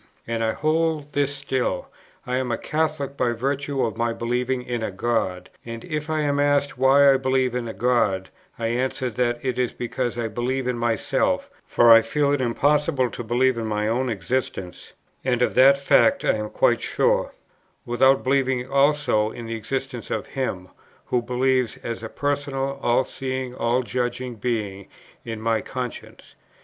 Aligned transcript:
And 0.25 0.43
I 0.43 0.53
hold 0.53 1.13
this 1.13 1.35
still: 1.35 1.87
I 2.25 2.37
am 2.37 2.51
a 2.51 2.57
Catholic 2.57 3.15
by 3.15 3.33
virtue 3.33 3.85
of 3.85 3.97
my 3.97 4.13
believing 4.13 4.63
in 4.63 4.81
a 4.81 4.89
God; 4.89 5.51
and 5.63 5.85
if 5.85 6.09
I 6.09 6.21
am 6.21 6.39
asked 6.39 6.75
why 6.75 7.13
I 7.13 7.17
believe 7.17 7.53
in 7.53 7.67
a 7.67 7.73
God, 7.73 8.31
I 8.57 8.69
answer 8.69 9.11
that 9.11 9.37
it 9.45 9.59
is 9.59 9.73
because 9.73 10.17
I 10.17 10.27
believe 10.27 10.67
in 10.67 10.75
myself, 10.75 11.51
for 11.67 11.93
I 11.93 12.01
feel 12.01 12.31
it 12.33 12.41
impossible 12.41 13.11
to 13.11 13.23
believe 13.23 13.59
in 13.59 13.67
my 13.67 13.87
own 13.87 14.09
existence 14.09 14.93
(and 15.23 15.43
of 15.43 15.53
that 15.53 15.77
fact 15.77 16.25
I 16.25 16.33
am 16.33 16.49
quite 16.49 16.81
sure) 16.81 17.35
without 17.85 18.23
believing 18.23 18.67
also 18.67 19.29
in 19.29 19.45
the 19.45 19.53
existence 19.55 20.09
of 20.09 20.25
Him, 20.25 20.69
who 21.05 21.19
lives 21.21 21.77
as 21.83 22.01
a 22.01 22.09
Personal, 22.09 22.79
All 22.81 23.05
seeing, 23.05 23.53
All 23.53 23.83
judging 23.83 24.33
Being 24.33 24.87
in 25.23 25.39
my 25.39 25.61
conscience. 25.61 26.33